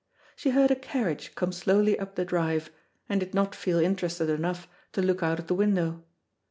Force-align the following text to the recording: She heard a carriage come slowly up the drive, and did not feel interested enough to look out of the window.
She 0.35 0.49
heard 0.49 0.71
a 0.71 0.75
carriage 0.75 1.35
come 1.35 1.51
slowly 1.51 1.99
up 1.99 2.15
the 2.15 2.25
drive, 2.25 2.71
and 3.07 3.19
did 3.19 3.35
not 3.35 3.53
feel 3.53 3.77
interested 3.77 4.31
enough 4.31 4.67
to 4.93 5.01
look 5.03 5.21
out 5.21 5.37
of 5.37 5.45
the 5.45 5.53
window. 5.53 6.01